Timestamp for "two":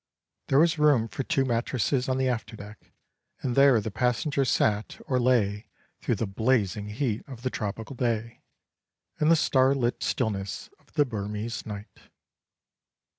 1.21-1.45